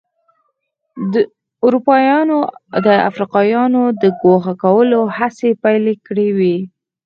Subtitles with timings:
[1.65, 2.39] اروپایانو
[2.85, 6.57] د افریقایانو د ګوښه کولو هڅې پیل کړې وې.